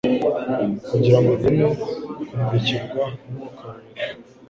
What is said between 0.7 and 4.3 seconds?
kugira ngo tubone kumurikirwa n'Umwuka wera.